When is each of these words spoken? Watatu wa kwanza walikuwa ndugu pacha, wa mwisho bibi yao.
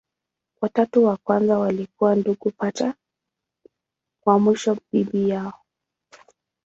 Watatu 0.61 1.03
wa 1.05 1.17
kwanza 1.17 1.59
walikuwa 1.59 2.15
ndugu 2.15 2.51
pacha, 2.51 2.93
wa 4.25 4.39
mwisho 4.39 4.77
bibi 4.91 5.29
yao. 5.29 5.63